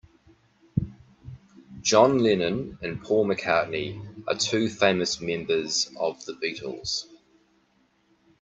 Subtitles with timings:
[1.81, 7.05] John Lennon and Paul McCartney are two famous members of the Beatles.